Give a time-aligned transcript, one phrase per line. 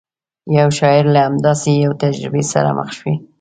[0.57, 3.15] یو شاعر له همداسې یوې تجربې سره مخ شوی.